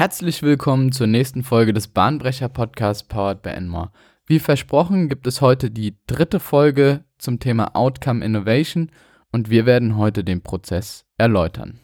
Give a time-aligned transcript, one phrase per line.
[0.00, 3.90] Herzlich willkommen zur nächsten Folge des Bahnbrecher Podcasts Powered by Enmore.
[4.24, 8.90] Wie versprochen gibt es heute die dritte Folge zum Thema Outcome Innovation
[9.30, 11.80] und wir werden heute den Prozess erläutern.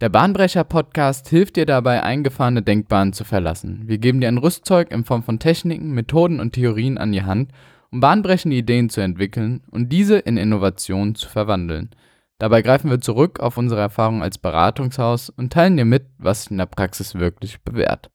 [0.00, 3.82] Der Bahnbrecher Podcast hilft dir dabei, eingefahrene Denkbahnen zu verlassen.
[3.86, 7.50] Wir geben dir ein Rüstzeug in Form von Techniken, Methoden und Theorien an die Hand,
[7.90, 11.90] um bahnbrechende Ideen zu entwickeln und diese in Innovationen zu verwandeln.
[12.38, 16.50] Dabei greifen wir zurück auf unsere Erfahrung als Beratungshaus und teilen dir mit, was sich
[16.50, 18.10] in der Praxis wirklich bewährt.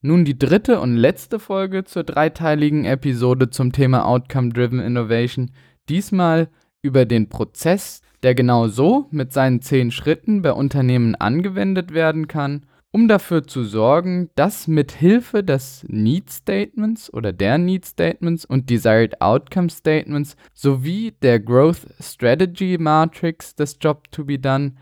[0.00, 5.52] Nun die dritte und letzte Folge zur dreiteiligen Episode zum Thema Outcome Driven Innovation.
[5.88, 6.48] Diesmal
[6.82, 12.66] über den Prozess, der genau so mit seinen zehn Schritten bei Unternehmen angewendet werden kann
[12.92, 18.68] um dafür zu sorgen, dass mit Hilfe des Need Statements oder der Need Statements und
[18.68, 24.74] Desired Outcome Statements sowie der Growth Strategy Matrix des Job to be done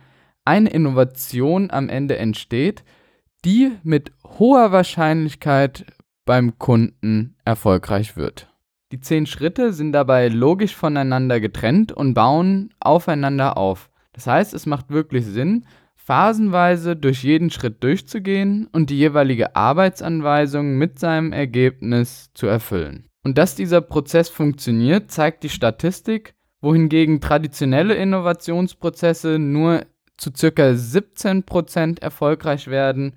[0.45, 2.83] eine Innovation am Ende entsteht,
[3.45, 5.87] die mit hoher Wahrscheinlichkeit
[6.25, 8.49] beim Kunden erfolgreich wird.
[8.93, 13.89] Die zehn Schritte sind dabei logisch voneinander getrennt und bauen aufeinander auf.
[14.13, 15.65] Das heißt, es macht wirklich Sinn,
[16.11, 23.09] phasenweise durch jeden Schritt durchzugehen und die jeweilige Arbeitsanweisung mit seinem Ergebnis zu erfüllen.
[23.23, 30.73] Und dass dieser Prozess funktioniert, zeigt die Statistik, wohingegen traditionelle Innovationsprozesse nur zu ca.
[30.73, 33.15] 17% erfolgreich werden,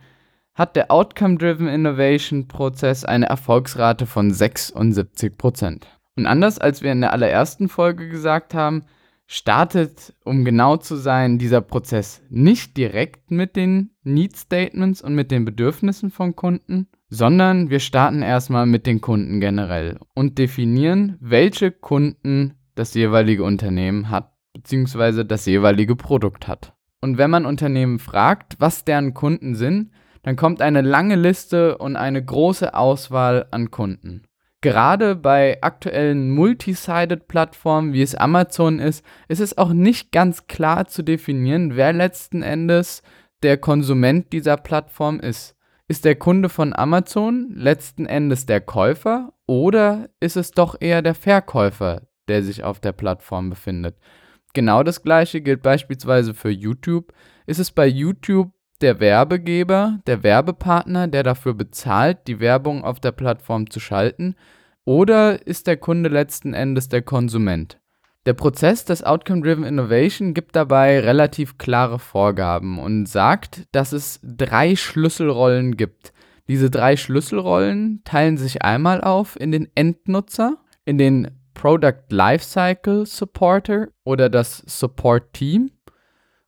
[0.53, 5.81] hat der Outcome-Driven Innovation Prozess eine Erfolgsrate von 76%.
[6.15, 8.83] Und anders als wir in der allerersten Folge gesagt haben,
[9.33, 15.31] startet, um genau zu sein, dieser Prozess nicht direkt mit den Need Statements und mit
[15.31, 21.71] den Bedürfnissen von Kunden, sondern wir starten erstmal mit den Kunden generell und definieren, welche
[21.71, 26.73] Kunden das jeweilige Unternehmen hat, beziehungsweise das jeweilige Produkt hat.
[27.01, 29.89] Und wenn man Unternehmen fragt, was deren Kunden sind,
[30.21, 34.25] dann kommt eine lange Liste und eine große Auswahl an Kunden.
[34.63, 41.03] Gerade bei aktuellen Multisided-Plattformen, wie es Amazon ist, ist es auch nicht ganz klar zu
[41.03, 43.03] definieren, wer letzten Endes
[43.41, 45.57] der Konsument dieser Plattform ist.
[45.89, 51.13] Ist der Kunde von Amazon letzten Endes der Käufer oder ist es doch eher der
[51.13, 53.97] Verkäufer, der sich auf der Plattform befindet?
[54.53, 57.11] Genau das gleiche gilt beispielsweise für YouTube.
[57.47, 58.53] Ist es bei YouTube
[58.83, 64.35] der Werbegeber, der Werbepartner, der dafür bezahlt, die Werbung auf der Plattform zu schalten?
[64.85, 67.79] Oder ist der Kunde letzten Endes der Konsument?
[68.25, 74.75] Der Prozess des Outcome-Driven Innovation gibt dabei relativ klare Vorgaben und sagt, dass es drei
[74.75, 76.13] Schlüsselrollen gibt.
[76.49, 83.87] Diese drei Schlüsselrollen teilen sich einmal auf in den Endnutzer, in den Product Lifecycle Supporter
[84.03, 85.71] oder das Support Team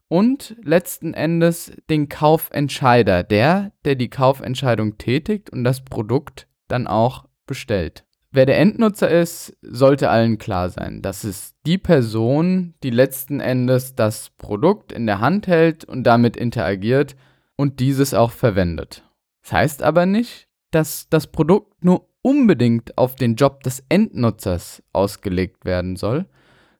[0.07, 7.25] und letzten Endes den Kaufentscheider, der, der die Kaufentscheidung tätigt und das Produkt dann auch
[7.47, 8.05] bestellt.
[8.31, 11.01] Wer der Endnutzer ist, sollte allen klar sein.
[11.01, 16.35] Das ist die Person, die letzten Endes das Produkt in der Hand hält und damit
[16.35, 17.15] interagiert
[17.55, 19.03] und dieses auch verwendet.
[19.41, 25.63] Das heißt aber nicht, dass das Produkt nur unbedingt auf den Job des Endnutzers ausgelegt
[25.63, 26.25] werden soll,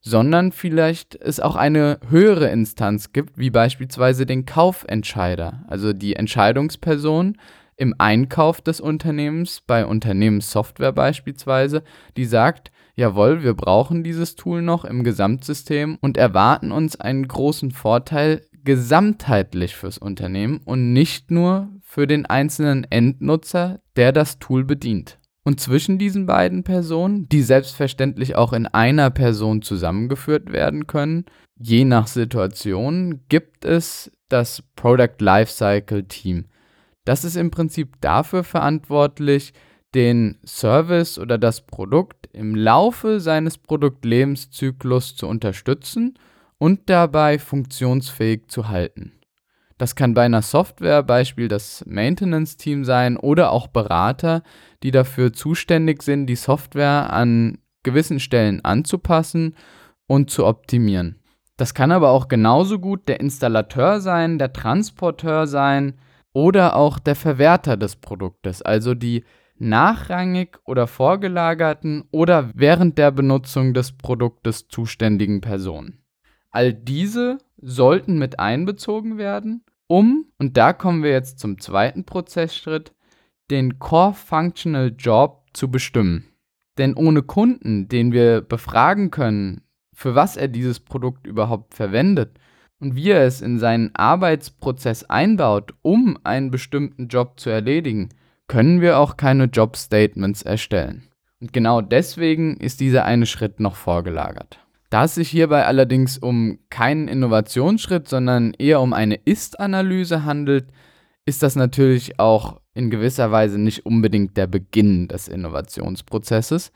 [0.06, 7.38] sondern vielleicht es auch eine höhere Instanz gibt, wie beispielsweise den Kaufentscheider, also die Entscheidungsperson
[7.76, 11.84] im Einkauf des Unternehmens, bei Unternehmenssoftware beispielsweise,
[12.18, 17.72] die sagt, jawohl, wir brauchen dieses Tool noch im Gesamtsystem und erwarten uns einen großen
[17.72, 25.18] Vorteil gesamtheitlich fürs Unternehmen und nicht nur für den einzelnen Endnutzer, der das Tool bedient.
[25.47, 31.25] Und zwischen diesen beiden Personen, die selbstverständlich auch in einer Person zusammengeführt werden können,
[31.56, 36.45] je nach Situation, gibt es das Product Lifecycle Team.
[37.06, 39.53] Das ist im Prinzip dafür verantwortlich,
[39.94, 46.17] den Service oder das Produkt im Laufe seines Produktlebenszyklus zu unterstützen
[46.57, 49.13] und dabei funktionsfähig zu halten.
[49.78, 54.42] Das kann bei einer Software Beispiel das Maintenance-Team sein oder auch Berater,
[54.83, 59.56] die dafür zuständig sind, die Software an gewissen Stellen anzupassen
[60.07, 61.19] und zu optimieren.
[61.57, 65.95] Das kann aber auch genauso gut der Installateur sein, der Transporteur sein
[66.33, 69.24] oder auch der Verwerter des Produktes, also die
[69.57, 76.04] nachrangig oder vorgelagerten oder während der Benutzung des Produktes zuständigen Personen.
[76.51, 82.94] All diese sollten mit einbezogen werden, um, und da kommen wir jetzt zum zweiten Prozessschritt,
[83.52, 86.26] den Core Functional Job zu bestimmen.
[86.78, 89.62] Denn ohne Kunden, den wir befragen können,
[89.94, 92.38] für was er dieses Produkt überhaupt verwendet
[92.80, 98.10] und wie er es in seinen Arbeitsprozess einbaut, um einen bestimmten Job zu erledigen,
[98.48, 101.08] können wir auch keine Job Statements erstellen.
[101.40, 104.64] Und genau deswegen ist dieser eine Schritt noch vorgelagert.
[104.90, 110.68] Da es sich hierbei allerdings um keinen Innovationsschritt, sondern eher um eine Ist-Analyse handelt,
[111.26, 116.72] ist das natürlich auch in gewisser Weise nicht unbedingt der Beginn des Innovationsprozesses.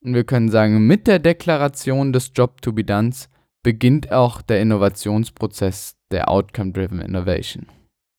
[0.00, 3.28] Und wir können sagen, mit der Deklaration des Job to be Dones
[3.62, 7.66] beginnt auch der Innovationsprozess der Outcome-Driven Innovation.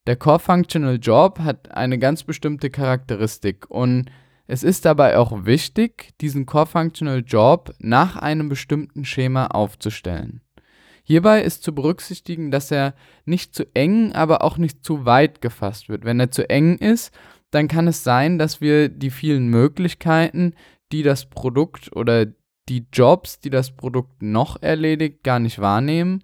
[0.05, 4.05] Der Core Functional Job hat eine ganz bestimmte Charakteristik und
[4.47, 10.41] es ist dabei auch wichtig, diesen Core Functional Job nach einem bestimmten Schema aufzustellen.
[11.03, 12.93] Hierbei ist zu berücksichtigen, dass er
[13.25, 16.05] nicht zu eng, aber auch nicht zu weit gefasst wird.
[16.05, 17.13] Wenn er zu eng ist,
[17.51, 20.55] dann kann es sein, dass wir die vielen Möglichkeiten,
[20.91, 22.27] die das Produkt oder
[22.69, 26.23] die Jobs, die das Produkt noch erledigt, gar nicht wahrnehmen.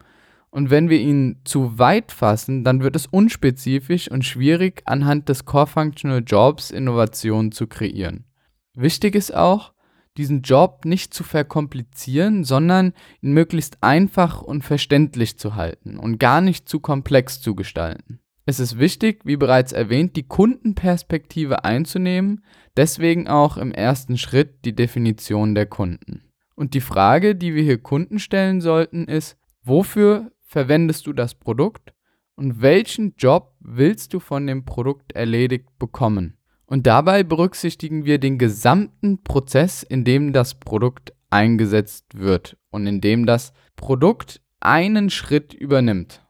[0.51, 5.45] Und wenn wir ihn zu weit fassen, dann wird es unspezifisch und schwierig, anhand des
[5.45, 8.25] Core Functional Jobs Innovationen zu kreieren.
[8.73, 9.73] Wichtig ist auch,
[10.17, 16.41] diesen Job nicht zu verkomplizieren, sondern ihn möglichst einfach und verständlich zu halten und gar
[16.41, 18.19] nicht zu komplex zu gestalten.
[18.45, 22.43] Es ist wichtig, wie bereits erwähnt, die Kundenperspektive einzunehmen,
[22.75, 26.23] deswegen auch im ersten Schritt die Definition der Kunden.
[26.55, 31.93] Und die Frage, die wir hier Kunden stellen sollten, ist, wofür verwendest du das Produkt
[32.35, 36.37] und welchen Job willst du von dem Produkt erledigt bekommen?
[36.65, 42.99] Und dabei berücksichtigen wir den gesamten Prozess, in dem das Produkt eingesetzt wird und in
[42.99, 46.25] dem das Produkt einen Schritt übernimmt.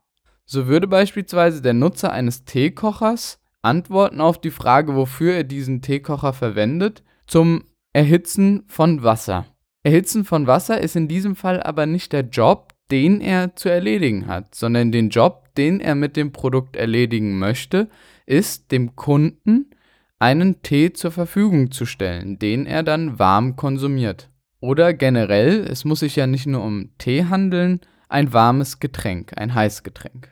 [0.45, 6.33] So würde beispielsweise der Nutzer eines Teekochers Antworten auf die Frage, wofür er diesen Teekocher
[6.33, 9.45] verwendet, zum Erhitzen von Wasser.
[9.83, 14.27] Erhitzen von Wasser ist in diesem Fall aber nicht der Job, den er zu erledigen
[14.27, 17.89] hat, sondern den Job, den er mit dem Produkt erledigen möchte,
[18.25, 19.71] ist dem Kunden
[20.19, 24.29] einen Tee zur Verfügung zu stellen, den er dann warm konsumiert.
[24.59, 29.53] Oder generell, es muss sich ja nicht nur um Tee handeln, ein warmes Getränk, ein
[29.53, 30.29] Heißgetränk.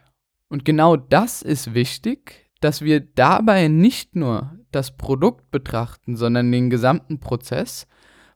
[0.49, 6.69] Und genau das ist wichtig, dass wir dabei nicht nur das Produkt betrachten, sondern den
[6.69, 7.87] gesamten Prozess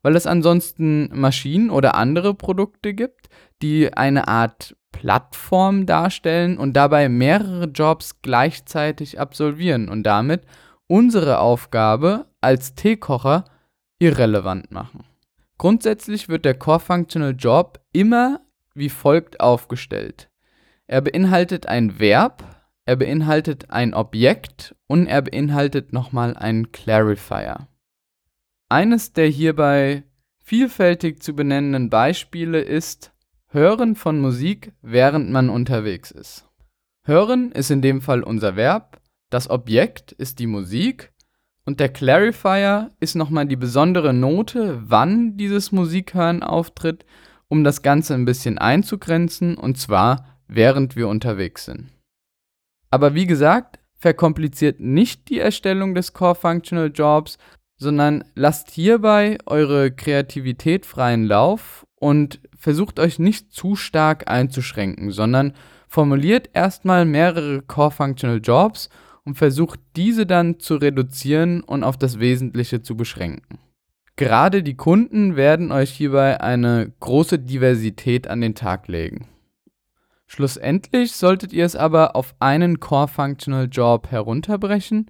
[0.02, 3.30] weil es ansonsten Maschinen oder andere Produkte gibt,
[3.62, 10.44] die eine Art Plattform darstellen und dabei mehrere Jobs gleichzeitig absolvieren und damit
[10.88, 13.46] unsere Aufgabe als Teekocher
[14.00, 15.06] irrelevant machen.
[15.58, 18.42] Grundsätzlich wird der Core Functional Job immer
[18.74, 20.30] wie folgt aufgestellt.
[20.88, 22.44] Er beinhaltet ein Verb,
[22.86, 27.68] er beinhaltet ein Objekt und er beinhaltet nochmal einen Clarifier.
[28.72, 30.06] Eines der hierbei
[30.46, 33.12] vielfältig zu benennenden Beispiele ist
[33.50, 36.48] Hören von Musik, während man unterwegs ist.
[37.06, 41.12] Hören ist in dem Fall unser Verb, das Objekt ist die Musik
[41.66, 47.06] und der Clarifier ist nochmal die besondere Note, wann dieses Musikhören auftritt,
[47.50, 51.90] um das Ganze ein bisschen einzugrenzen und zwar während wir unterwegs sind.
[52.90, 57.38] Aber wie gesagt, verkompliziert nicht die Erstellung des Core Functional Jobs,
[57.82, 65.54] sondern lasst hierbei eure Kreativität freien Lauf und versucht euch nicht zu stark einzuschränken, sondern
[65.88, 68.90] formuliert erstmal mehrere Core Functional Jobs
[69.26, 73.58] und versucht diese dann zu reduzieren und auf das Wesentliche zu beschränken.
[74.16, 79.28] Gerade die Kunden werden euch hierbei eine große Diversität an den Tag legen.
[80.28, 85.10] Schlussendlich solltet ihr es aber auf einen Core Functional Job herunterbrechen,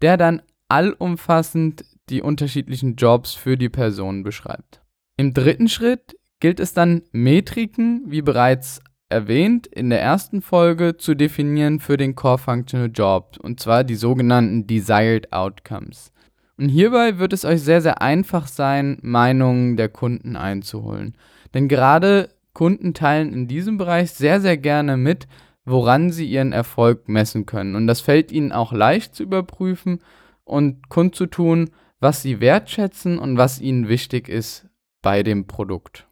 [0.00, 0.40] der dann
[0.72, 4.82] allumfassend die unterschiedlichen Jobs für die Person beschreibt.
[5.16, 11.14] Im dritten Schritt gilt es dann, Metriken, wie bereits erwähnt, in der ersten Folge zu
[11.14, 16.12] definieren für den Core Functional Job, und zwar die sogenannten Desired Outcomes.
[16.56, 21.16] Und hierbei wird es euch sehr, sehr einfach sein, Meinungen der Kunden einzuholen.
[21.54, 25.26] Denn gerade Kunden teilen in diesem Bereich sehr, sehr gerne mit,
[25.64, 27.76] woran sie ihren Erfolg messen können.
[27.76, 30.00] Und das fällt ihnen auch leicht zu überprüfen
[30.44, 31.70] und kundzutun,
[32.02, 34.66] was sie wertschätzen und was ihnen wichtig ist
[35.02, 36.08] bei dem Produkt.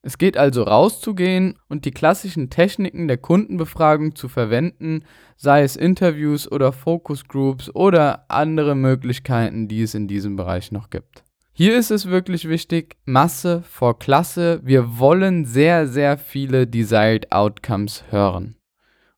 [0.00, 5.04] Es geht also rauszugehen und die klassischen Techniken der Kundenbefragung zu verwenden,
[5.36, 10.88] sei es Interviews oder Focus Groups oder andere Möglichkeiten, die es in diesem Bereich noch
[10.88, 11.24] gibt.
[11.52, 14.60] Hier ist es wirklich wichtig, Masse vor Klasse.
[14.64, 18.56] Wir wollen sehr, sehr viele Desired Outcomes hören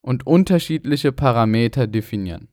[0.02, 2.48] und unterschiedliche Parameter definieren.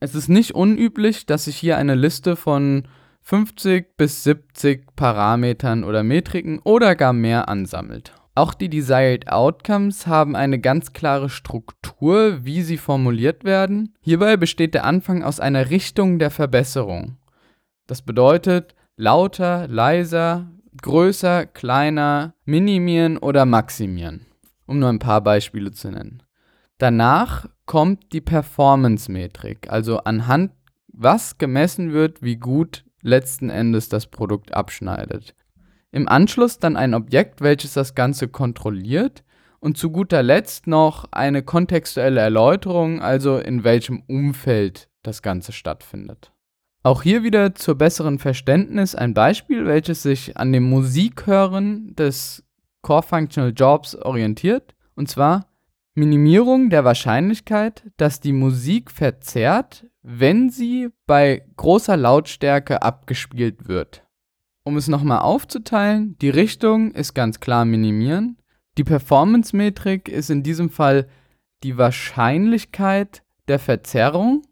[0.00, 2.88] Es ist nicht unüblich, dass sich hier eine Liste von
[3.22, 8.12] 50 bis 70 Parametern oder Metriken oder gar mehr ansammelt.
[8.34, 13.94] Auch die Desired Outcomes haben eine ganz klare Struktur, wie sie formuliert werden.
[14.00, 17.18] Hierbei besteht der Anfang aus einer Richtung der Verbesserung.
[17.86, 20.50] Das bedeutet lauter, leiser,
[20.80, 24.26] größer, kleiner, minimieren oder maximieren,
[24.66, 26.22] um nur ein paar Beispiele zu nennen.
[26.78, 30.52] Danach kommt die Performance-Metrik, also anhand
[30.88, 35.34] was gemessen wird, wie gut letzten Endes das Produkt abschneidet.
[35.92, 39.24] Im Anschluss dann ein Objekt, welches das Ganze kontrolliert
[39.58, 46.32] und zu guter Letzt noch eine kontextuelle Erläuterung, also in welchem Umfeld das Ganze stattfindet.
[46.82, 52.42] Auch hier wieder zur besseren Verständnis ein Beispiel, welches sich an dem Musikhören des
[52.80, 55.49] Core Functional Jobs orientiert, und zwar
[55.94, 64.04] Minimierung der Wahrscheinlichkeit, dass die Musik verzerrt, wenn sie bei großer Lautstärke abgespielt wird.
[64.62, 68.38] Um es nochmal aufzuteilen, die Richtung ist ganz klar minimieren.
[68.78, 71.08] Die Performance-Metrik ist in diesem Fall
[71.64, 74.42] die Wahrscheinlichkeit der Verzerrung.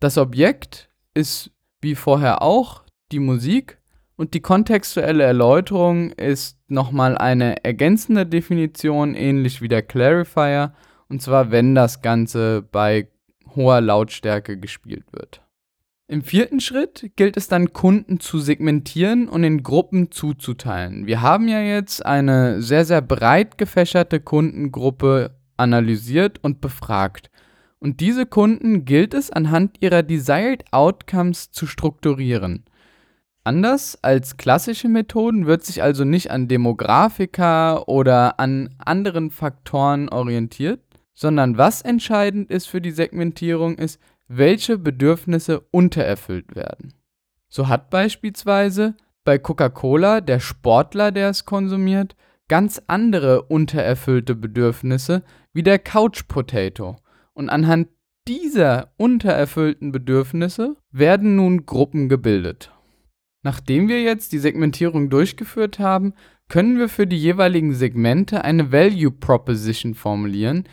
[0.00, 1.50] Das Objekt ist
[1.80, 3.78] wie vorher auch die Musik
[4.16, 10.72] und die kontextuelle Erläuterung ist nochmal eine ergänzende Definition, ähnlich wie der Clarifier,
[11.08, 13.08] und zwar wenn das Ganze bei
[13.54, 15.42] hoher Lautstärke gespielt wird.
[16.08, 21.06] Im vierten Schritt gilt es dann, Kunden zu segmentieren und in Gruppen zuzuteilen.
[21.06, 27.30] Wir haben ja jetzt eine sehr, sehr breit gefächerte Kundengruppe analysiert und befragt.
[27.80, 32.64] Und diese Kunden gilt es anhand ihrer Desired Outcomes zu strukturieren.
[33.42, 40.80] Anders als klassische Methoden wird sich also nicht an Demografika oder an anderen Faktoren orientiert,
[41.16, 46.94] sondern was entscheidend ist für die Segmentierung ist, welche Bedürfnisse untererfüllt werden.
[47.48, 48.94] So hat beispielsweise
[49.24, 52.14] bei Coca-Cola der Sportler, der es konsumiert,
[52.48, 56.96] ganz andere untererfüllte Bedürfnisse wie der Couch Potato.
[57.32, 57.88] Und anhand
[58.28, 62.72] dieser untererfüllten Bedürfnisse werden nun Gruppen gebildet.
[63.42, 66.14] Nachdem wir jetzt die Segmentierung durchgeführt haben,
[66.48, 70.64] können wir für die jeweiligen Segmente eine Value Proposition formulieren,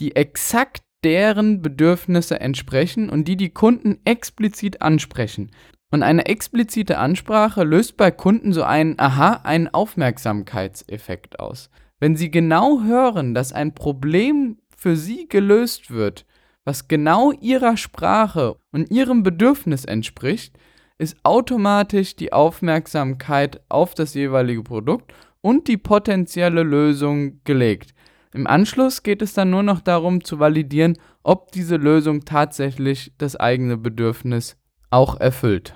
[0.00, 5.50] die exakt deren Bedürfnisse entsprechen und die die Kunden explizit ansprechen.
[5.90, 11.70] Und eine explizite Ansprache löst bei Kunden so einen Aha, einen Aufmerksamkeitseffekt aus.
[12.00, 16.24] Wenn sie genau hören, dass ein Problem für sie gelöst wird,
[16.64, 20.56] was genau ihrer Sprache und ihrem Bedürfnis entspricht,
[20.98, 27.94] ist automatisch die Aufmerksamkeit auf das jeweilige Produkt und die potenzielle Lösung gelegt.
[28.34, 33.36] Im Anschluss geht es dann nur noch darum zu validieren, ob diese Lösung tatsächlich das
[33.36, 34.56] eigene Bedürfnis
[34.90, 35.74] auch erfüllt.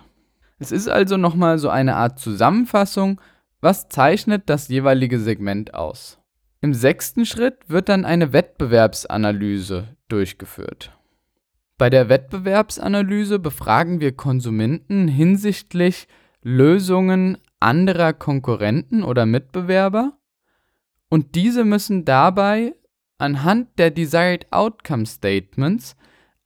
[0.59, 3.21] Es ist also nochmal so eine Art Zusammenfassung,
[3.61, 6.19] was zeichnet das jeweilige Segment aus.
[6.63, 10.93] Im sechsten Schritt wird dann eine Wettbewerbsanalyse durchgeführt.
[11.79, 16.09] Bei der Wettbewerbsanalyse befragen wir Konsumenten hinsichtlich
[16.43, 20.17] Lösungen anderer Konkurrenten oder Mitbewerber
[21.09, 22.75] und diese müssen dabei
[23.19, 25.97] anhand der Desired Outcome Statements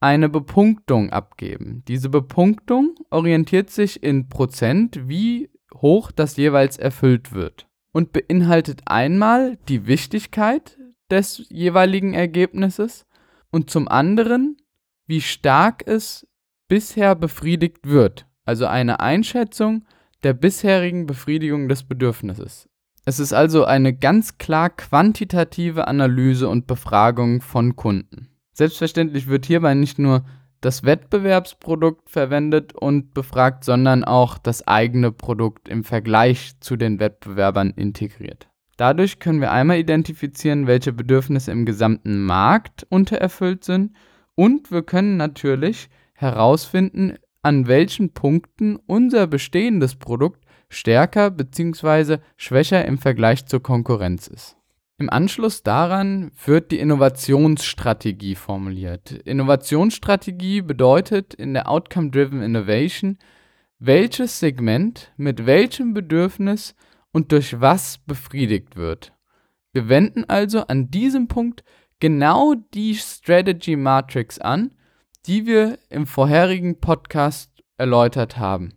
[0.01, 1.83] eine Bepunktung abgeben.
[1.89, 9.59] Diese Bepunktung orientiert sich in Prozent, wie hoch das jeweils erfüllt wird und beinhaltet einmal
[9.69, 10.79] die Wichtigkeit
[11.11, 13.07] des jeweiligen Ergebnisses
[13.51, 14.57] und zum anderen,
[15.07, 16.27] wie stark es
[16.69, 19.85] bisher befriedigt wird, also eine Einschätzung
[20.23, 22.70] der bisherigen Befriedigung des Bedürfnisses.
[23.11, 28.29] Es ist also eine ganz klar quantitative Analyse und Befragung von Kunden.
[28.53, 30.25] Selbstverständlich wird hierbei nicht nur
[30.61, 37.71] das Wettbewerbsprodukt verwendet und befragt, sondern auch das eigene Produkt im Vergleich zu den Wettbewerbern
[37.75, 38.49] integriert.
[38.77, 43.97] Dadurch können wir einmal identifizieren, welche Bedürfnisse im gesamten Markt untererfüllt sind
[44.37, 52.19] und wir können natürlich herausfinden, an welchen Punkten unser bestehendes Produkt stärker bzw.
[52.39, 54.57] schwächer im Vergleich zur Konkurrenz ist.
[54.97, 59.13] Im Anschluss daran wird die Innovationsstrategie formuliert.
[59.13, 63.19] Innovationsstrategie bedeutet in der Outcome-Driven Innovation,
[63.79, 66.75] welches Segment mit welchem Bedürfnis
[67.13, 69.13] und durch was befriedigt wird.
[69.73, 71.65] Wir wenden also an diesem Punkt
[71.99, 74.75] genau die Strategy Matrix an,
[75.27, 78.75] die wir im vorherigen Podcast erläutert haben.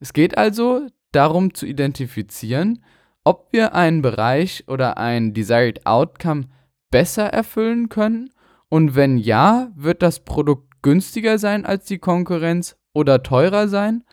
[0.00, 2.84] Es geht also darum zu identifizieren,
[3.24, 6.44] ob wir einen Bereich oder ein Desired Outcome
[6.90, 8.30] besser erfüllen können
[8.68, 14.04] und wenn ja, wird das Produkt günstiger sein als die Konkurrenz oder teurer sein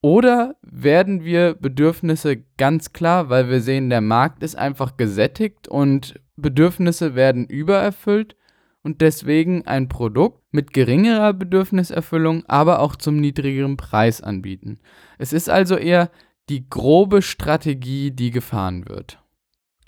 [0.00, 6.20] Oder werden wir Bedürfnisse ganz klar, weil wir sehen, der Markt ist einfach gesättigt und
[6.36, 8.36] Bedürfnisse werden übererfüllt
[8.82, 14.78] und deswegen ein Produkt mit geringerer Bedürfniserfüllung, aber auch zum niedrigeren Preis anbieten.
[15.16, 16.10] Es ist also eher
[16.48, 19.18] die grobe Strategie, die gefahren wird.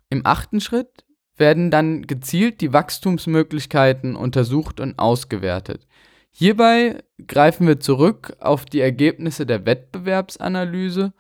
[0.09, 1.05] Im achten Schritt
[1.37, 5.87] werden dann gezielt die Wachstumsmöglichkeiten untersucht und ausgewertet.
[6.31, 11.13] Hierbei greifen wir zurück auf die Ergebnisse der Wettbewerbsanalyse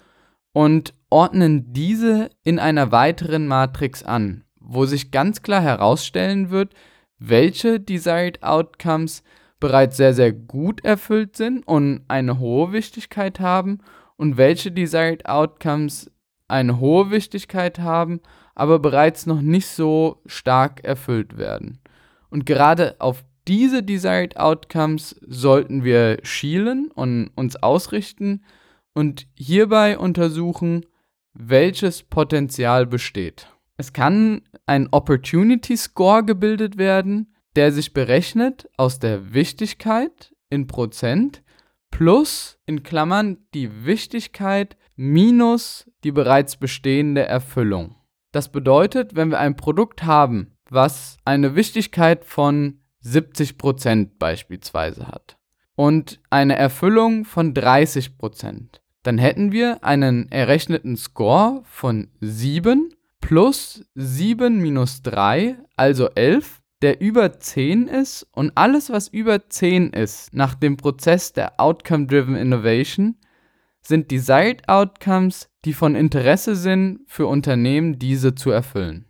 [0.52, 6.75] und ordnen diese in einer weiteren Matrix an, wo sich ganz klar herausstellen wird,
[7.19, 9.23] welche Desired Outcomes
[9.59, 13.81] bereits sehr, sehr gut erfüllt sind und eine hohe Wichtigkeit haben
[14.16, 16.11] und welche Desired Outcomes
[16.49, 18.20] eine hohe Wichtigkeit haben,
[18.54, 21.78] aber bereits noch nicht so stark erfüllt werden.
[22.30, 28.42] Und gerade auf diese Desired Outcomes sollten wir schielen und uns ausrichten
[28.94, 30.87] und hierbei untersuchen,
[31.32, 33.49] welches Potenzial besteht.
[33.76, 41.42] Es kann ein Opportunity Score gebildet werden, der sich berechnet aus der Wichtigkeit in Prozent
[41.97, 47.97] plus in Klammern die Wichtigkeit minus die bereits bestehende Erfüllung.
[48.33, 55.38] Das bedeutet, wenn wir ein Produkt haben, was eine Wichtigkeit von 70% beispielsweise hat
[55.75, 64.61] und eine Erfüllung von 30%, dann hätten wir einen errechneten Score von 7 plus 7
[64.61, 70.55] minus 3, also 11, der über 10 ist und alles, was über 10 ist, nach
[70.55, 73.16] dem Prozess der Outcome-Driven Innovation,
[73.83, 79.07] sind Desired Outcomes, die von Interesse sind für Unternehmen, diese zu erfüllen.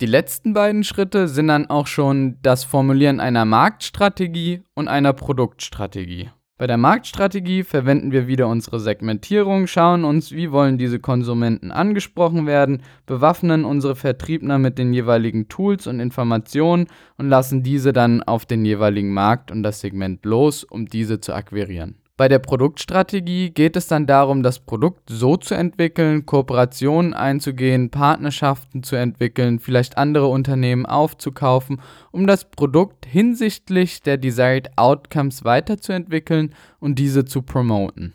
[0.00, 6.30] Die letzten beiden Schritte sind dann auch schon das Formulieren einer Marktstrategie und einer Produktstrategie.
[6.58, 12.46] Bei der Marktstrategie verwenden wir wieder unsere Segmentierung, schauen uns, wie wollen diese Konsumenten angesprochen
[12.46, 16.86] werden, bewaffnen unsere Vertriebner mit den jeweiligen Tools und Informationen
[17.18, 21.34] und lassen diese dann auf den jeweiligen Markt und das Segment los, um diese zu
[21.34, 21.96] akquirieren.
[22.18, 28.82] Bei der Produktstrategie geht es dann darum, das Produkt so zu entwickeln, Kooperationen einzugehen, Partnerschaften
[28.82, 36.98] zu entwickeln, vielleicht andere Unternehmen aufzukaufen, um das Produkt hinsichtlich der Desired Outcomes weiterzuentwickeln und
[36.98, 38.14] diese zu promoten.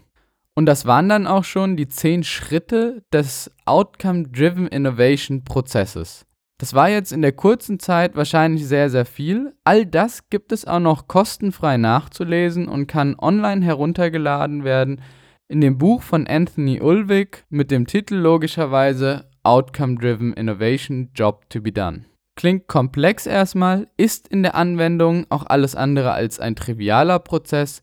[0.56, 6.26] Und das waren dann auch schon die zehn Schritte des Outcome-Driven Innovation Prozesses.
[6.62, 9.56] Das war jetzt in der kurzen Zeit wahrscheinlich sehr, sehr viel.
[9.64, 15.02] All das gibt es auch noch kostenfrei nachzulesen und kann online heruntergeladen werden
[15.48, 21.62] in dem Buch von Anthony Ulwig mit dem Titel logischerweise Outcome Driven Innovation Job to
[21.62, 22.06] be Done.
[22.36, 27.82] Klingt komplex erstmal, ist in der Anwendung auch alles andere als ein trivialer Prozess,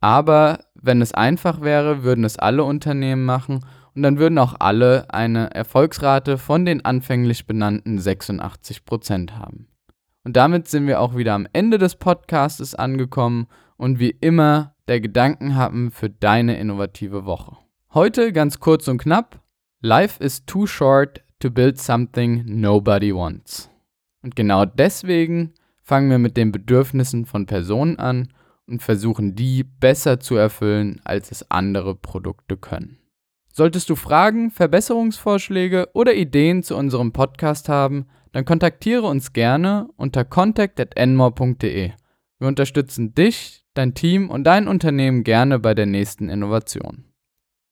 [0.00, 3.60] aber wenn es einfach wäre, würden es alle Unternehmen machen
[3.96, 9.68] und dann würden auch alle eine Erfolgsrate von den anfänglich benannten 86% haben.
[10.22, 13.46] Und damit sind wir auch wieder am Ende des Podcastes angekommen
[13.78, 17.56] und wie immer der Gedankenhappen für deine innovative Woche.
[17.94, 19.40] Heute ganz kurz und knapp:
[19.80, 23.70] Life is too short to build something nobody wants.
[24.22, 28.28] Und genau deswegen fangen wir mit den Bedürfnissen von Personen an
[28.66, 32.98] und versuchen die besser zu erfüllen, als es andere Produkte können.
[33.56, 40.26] Solltest du Fragen, Verbesserungsvorschläge oder Ideen zu unserem Podcast haben, dann kontaktiere uns gerne unter
[40.26, 41.92] contact@enmore.de.
[42.38, 47.05] Wir unterstützen dich, dein Team und dein Unternehmen gerne bei der nächsten Innovation.